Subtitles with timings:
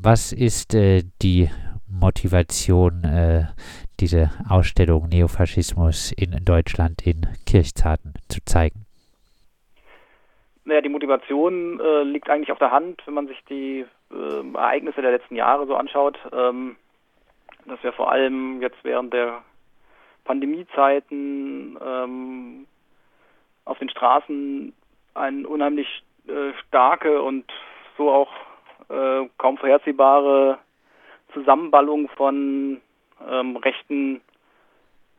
[0.00, 1.50] Was ist äh, die
[1.90, 3.46] Motivation, äh,
[3.98, 8.86] diese Ausstellung Neofaschismus in Deutschland in Kirchzarten zu zeigen?
[10.64, 15.02] Naja, die Motivation äh, liegt eigentlich auf der Hand, wenn man sich die äh, Ereignisse
[15.02, 16.76] der letzten Jahre so anschaut, ähm,
[17.66, 19.42] dass wir vor allem jetzt während der
[20.24, 22.66] Pandemiezeiten ähm,
[23.64, 24.72] auf den Straßen
[25.14, 25.88] eine unheimlich
[26.28, 27.50] äh, starke und
[27.96, 28.30] so auch
[28.88, 30.58] äh, kaum vorhersehbare
[31.32, 32.80] Zusammenballung von
[33.28, 34.20] ähm, rechten,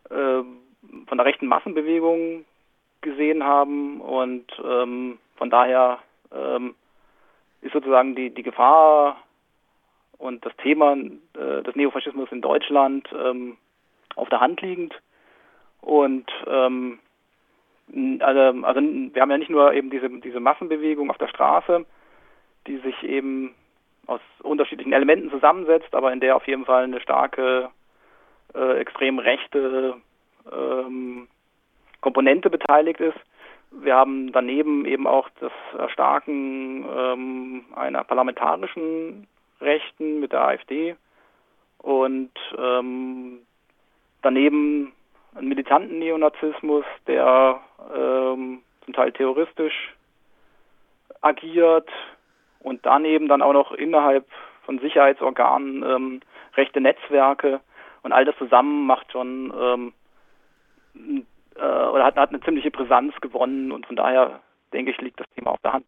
[0.09, 0.43] äh,
[1.07, 2.45] von der rechten Massenbewegung
[3.01, 5.99] gesehen haben und ähm, von daher
[6.33, 6.75] ähm,
[7.61, 9.17] ist sozusagen die, die Gefahr
[10.17, 13.57] und das Thema äh, des Neofaschismus in Deutschland ähm,
[14.15, 14.93] auf der Hand liegend.
[15.81, 16.99] Und ähm,
[18.19, 21.85] also, also wir haben ja nicht nur eben diese, diese Massenbewegung auf der Straße,
[22.67, 23.55] die sich eben
[24.09, 27.69] aus unterschiedlichen Elementen zusammensetzt, aber in der auf jeden Fall eine starke
[28.55, 29.95] äh, extrem rechte
[30.51, 31.27] ähm,
[32.01, 33.19] Komponente beteiligt ist,
[33.71, 39.27] wir haben daneben eben auch das Erstarken ähm, einer parlamentarischen
[39.61, 40.95] Rechten mit der AfD
[41.77, 43.39] und ähm,
[44.23, 44.93] daneben
[45.35, 47.61] einen militanten Neonazismus, der
[47.95, 49.93] ähm, zum Teil terroristisch
[51.21, 51.89] agiert
[52.59, 54.25] und daneben dann auch noch innerhalb
[54.63, 56.19] von Sicherheitsorganen ähm,
[56.55, 57.61] rechte Netzwerke.
[58.03, 59.93] Und all das zusammen macht schon ähm,
[61.55, 63.71] äh, oder hat, hat eine ziemliche Brisanz gewonnen.
[63.71, 64.41] Und von daher
[64.73, 65.87] denke ich, liegt das Thema auf der Hand.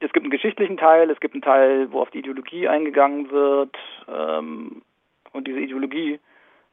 [0.00, 3.76] Es gibt einen geschichtlichen Teil, es gibt einen Teil, wo auf die Ideologie eingegangen wird.
[4.08, 4.82] Ähm,
[5.32, 6.20] und diese Ideologie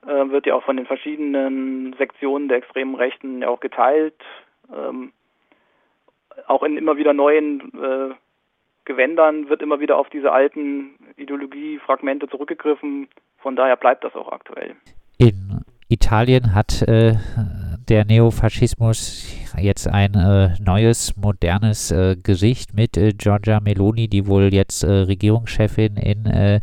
[0.06, 4.16] äh, wird ja auch von den verschiedenen Sektionen der extremen Rechten ja auch geteilt,
[4.76, 5.14] ähm,
[6.48, 8.16] auch in immer wieder neuen äh,
[8.86, 13.08] Gewändern wird immer wieder auf diese alten Ideologiefragmente zurückgegriffen.
[13.38, 14.76] Von daher bleibt das auch aktuell.
[15.18, 17.16] In Italien hat äh,
[17.90, 19.28] der Neofaschismus
[19.58, 24.92] jetzt ein äh, neues, modernes äh, Gesicht mit äh, Giorgia Meloni, die wohl jetzt äh,
[24.92, 26.62] Regierungschefin in äh,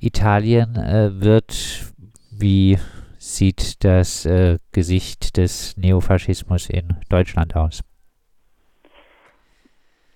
[0.00, 1.86] Italien äh, wird.
[2.30, 2.78] Wie
[3.18, 4.26] sieht das
[4.72, 7.82] Gesicht des Neofaschismus in Deutschland aus?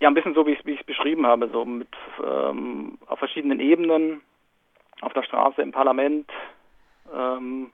[0.04, 1.88] Ja, ein bisschen so, wie ich es beschrieben habe, so mit
[2.22, 4.20] ähm, auf verschiedenen Ebenen,
[5.00, 6.30] auf der Straße, im Parlament,
[7.10, 7.70] ähm,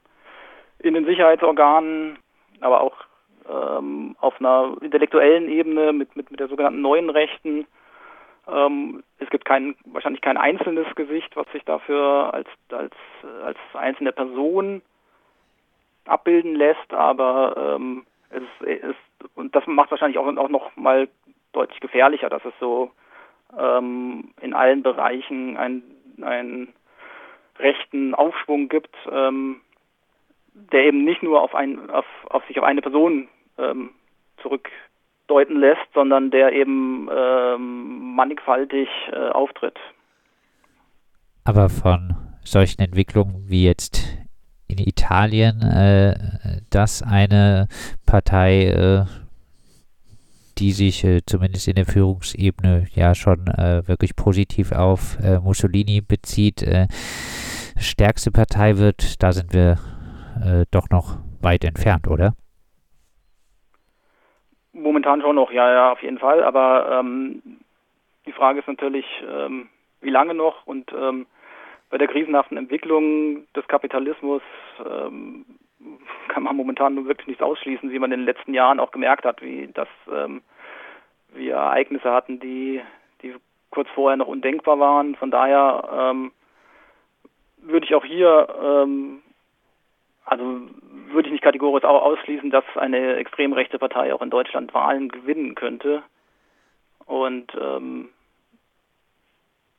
[0.78, 2.20] in den Sicherheitsorganen,
[2.60, 2.94] aber auch
[3.50, 7.66] ähm, auf einer intellektuellen Ebene mit, mit, mit der sogenannten neuen Rechten.
[8.46, 12.94] Ähm, es gibt kein, wahrscheinlich kein einzelnes Gesicht, was sich dafür als, als,
[13.42, 14.82] als einzelne Person
[16.04, 21.08] abbilden lässt, aber ähm, es, ist, und das macht wahrscheinlich auch, auch noch mal
[21.52, 22.90] deutlich gefährlicher, dass es so
[23.58, 26.72] ähm, in allen Bereichen einen
[27.58, 29.60] rechten Aufschwung gibt, ähm,
[30.54, 33.28] der eben nicht nur auf, ein, auf, auf sich auf eine Person
[33.58, 33.90] ähm,
[34.42, 39.78] zurückdeuten lässt, sondern der eben ähm, mannigfaltig äh, auftritt.
[41.44, 44.20] Aber von solchen Entwicklungen wie jetzt
[44.68, 46.14] in Italien, äh,
[46.70, 47.68] dass eine
[48.06, 49.04] Partei, äh,
[50.60, 56.02] die sich äh, zumindest in der Führungsebene ja schon äh, wirklich positiv auf äh, Mussolini
[56.02, 56.86] bezieht, äh,
[57.78, 59.78] stärkste Partei wird, da sind wir
[60.44, 62.34] äh, doch noch weit entfernt, oder?
[64.72, 66.44] Momentan schon noch, ja, ja, auf jeden Fall.
[66.44, 67.42] Aber ähm,
[68.26, 69.68] die Frage ist natürlich, ähm,
[70.00, 70.66] wie lange noch?
[70.66, 71.26] Und ähm,
[71.88, 74.42] bei der krisenhaften Entwicklung des Kapitalismus
[74.86, 75.44] ähm,
[76.30, 79.24] kann man momentan nur wirklich nichts ausschließen, wie man in den letzten Jahren auch gemerkt
[79.24, 80.42] hat, wie das ähm,
[81.32, 82.80] wir Ereignisse hatten, die,
[83.22, 83.34] die
[83.70, 85.14] kurz vorher noch undenkbar waren.
[85.16, 86.32] Von daher ähm,
[87.58, 89.22] würde ich auch hier ähm,
[90.30, 90.60] also
[91.08, 95.08] würde ich nicht kategorisch auch ausschließen, dass eine extrem rechte Partei auch in Deutschland Wahlen
[95.08, 96.04] gewinnen könnte.
[97.04, 98.10] Und ähm,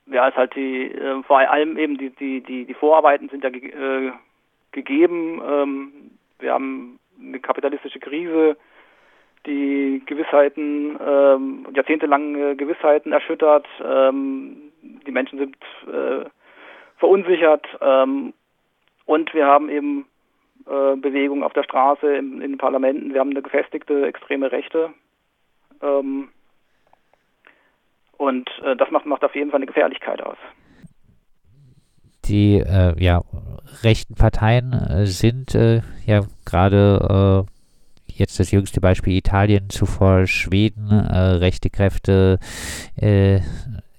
[0.07, 3.49] ja, ist halt die, äh, vor allem eben die, die, die, die Vorarbeiten sind ja
[3.49, 4.11] ge äh,
[4.73, 5.41] gegeben.
[5.45, 5.93] Ähm,
[6.41, 8.57] wir haben eine kapitalistische Krise,
[9.45, 13.67] die Gewissheiten, ähm, jahrzehntelange Gewissheiten erschüttert.
[13.83, 15.57] Ähm, die Menschen sind
[15.87, 16.29] äh,
[16.97, 17.65] verunsichert.
[17.81, 18.33] Ähm,
[19.05, 20.05] und wir haben eben
[20.67, 23.13] äh, Bewegung auf der Straße, in, in, den Parlamenten.
[23.13, 24.93] Wir haben eine gefestigte extreme Rechte.
[25.81, 26.29] Ähm,
[28.17, 30.37] und äh, das macht, macht auf jeden Fall eine Gefährlichkeit aus.
[32.31, 33.23] Die äh, ja,
[33.83, 37.45] rechten Parteien äh, sind äh, ja gerade
[38.07, 42.39] jetzt das jüngste Beispiel Italien, zuvor Schweden, rechte Kräfte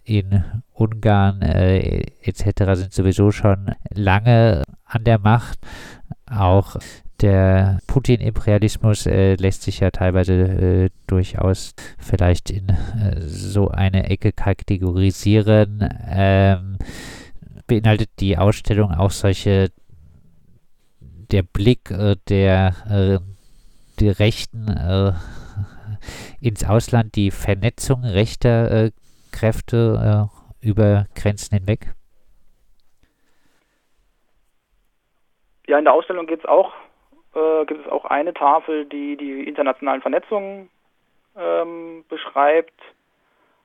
[0.05, 2.75] in Ungarn äh, etc.
[2.75, 5.59] sind sowieso schon lange an der Macht.
[6.27, 6.77] Auch
[7.21, 14.33] der Putin-Imperialismus äh, lässt sich ja teilweise äh, durchaus vielleicht in äh, so eine Ecke
[14.33, 15.89] kategorisieren.
[16.11, 16.79] Ähm,
[17.73, 19.69] beinhaltet die Ausstellung auch solche
[21.01, 23.19] der Blick äh, der, äh,
[23.99, 25.13] der Rechten äh,
[26.47, 28.91] ins Ausland, die Vernetzung rechter
[29.31, 30.29] Kräfte
[30.61, 31.95] über Grenzen hinweg?
[35.67, 36.75] Ja, in der Ausstellung geht's auch,
[37.35, 40.69] äh, gibt es auch eine Tafel, die die internationalen Vernetzungen
[41.37, 42.79] ähm, beschreibt.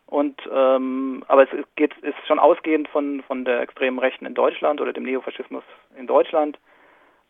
[0.08, 4.80] Und ähm, aber es geht ist schon ausgehend von von der extremen Rechten in Deutschland
[4.80, 5.64] oder dem Neofaschismus
[5.98, 6.58] in Deutschland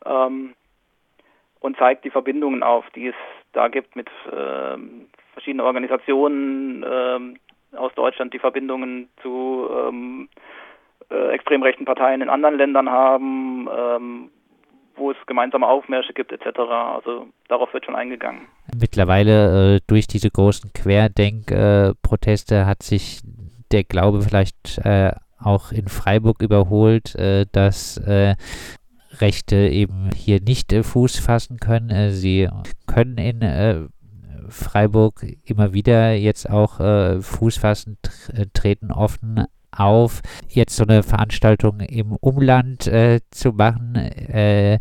[0.06, 0.54] ähm,
[1.60, 3.16] und zeigt die Verbindungen auf, die es
[3.54, 7.40] da gibt mit ähm, verschiedenen Organisationen ähm,
[7.76, 10.30] aus Deutschland, die Verbindungen zu ähm,
[11.10, 14.32] äh, extrem rechten Parteien in anderen Ländern haben, ähm,
[14.96, 16.60] wo es gemeinsame Aufmärsche gibt etc.
[16.60, 18.48] Also darauf wird schon eingegangen.
[18.76, 23.22] Mittlerweile äh, durch diese großen Querdenk-Proteste äh, hat sich
[23.72, 28.36] der Glaube vielleicht äh, auch in Freiburg überholt, äh, dass äh,
[29.20, 32.14] Rechte eben hier nicht äh, Fuß fassen können.
[32.14, 32.50] sie
[32.86, 33.90] können in
[34.50, 36.78] Freiburg immer wieder jetzt auch
[37.22, 37.98] Fuß fassen,
[38.54, 44.80] treten offen auf, jetzt so eine Veranstaltung im Umland äh, zu machen, äh,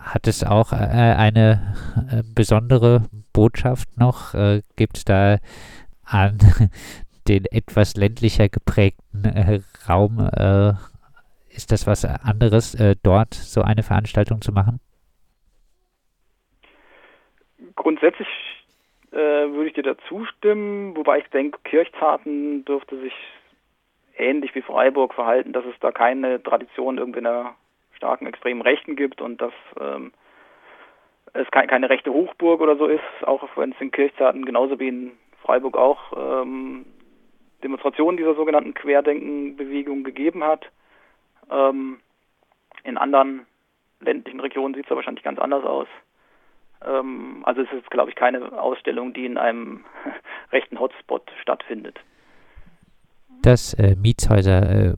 [0.00, 1.74] hat es auch äh, eine
[2.10, 3.02] äh, besondere
[3.32, 4.34] Botschaft noch?
[4.34, 5.38] Äh, Gibt es da
[6.04, 6.38] an
[7.28, 10.28] den etwas ländlicher geprägten äh, Raum,
[11.48, 14.80] ist das was anderes, dort so eine Veranstaltung zu machen?
[17.76, 18.28] Grundsätzlich
[19.10, 23.12] würde ich dir da zustimmen, wobei ich denke, Kirchzarten dürfte sich
[24.16, 27.54] ähnlich wie Freiburg verhalten, dass es da keine Tradition irgendwie einer
[28.00, 30.12] starken extremen Rechten gibt und dass ähm,
[31.34, 34.88] es ke keine rechte Hochburg oder so ist, auch wenn es in Kirchzarten genauso wie
[34.88, 35.12] in
[35.42, 36.86] Freiburg auch ähm,
[37.62, 40.64] Demonstrationen dieser sogenannten Querdenkenbewegung gegeben hat.
[41.50, 42.00] Ähm,
[42.84, 43.46] in anderen
[44.00, 45.88] ländlichen Regionen sieht es wahrscheinlich ganz anders aus.
[46.82, 49.84] Ähm, also es ist, glaube ich, keine Ausstellung, die in einem
[50.52, 52.00] rechten Hotspot stattfindet
[53.42, 54.94] das äh, Mietshäuser äh,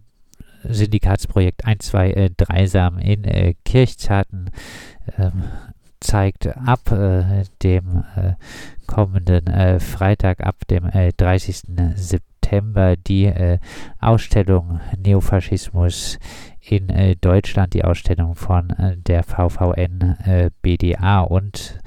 [0.68, 4.50] Syndikatsprojekt 123 Sam in äh, Kirchzarten
[5.18, 5.44] ähm,
[6.02, 8.34] zeigt ab äh, dem äh,
[8.86, 11.62] kommenden äh, Freitag, ab dem 30.
[11.76, 13.58] Äh, September, die äh,
[14.00, 16.18] Ausstellung Neofaschismus
[16.60, 18.72] in äh, Deutschland, die Ausstellung von
[19.06, 21.80] der VVN BDA und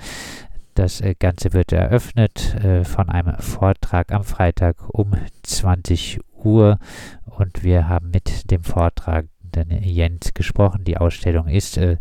[0.74, 5.14] das Ganze wird eröffnet von einem Vortrag am Freitag um
[5.44, 6.80] 20 Uhr
[7.26, 10.84] und wir haben mit dem Vortragenden Jens gesprochen.
[10.84, 11.98] Die Ausstellung ist äh,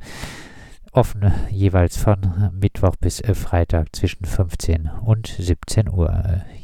[0.93, 6.45] offen jeweils von Mittwoch bis äh, Freitag zwischen 15 und 17 Uhr.